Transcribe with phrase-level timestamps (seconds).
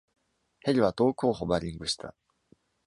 [0.61, 2.15] ヘリは遠くをホバリングした。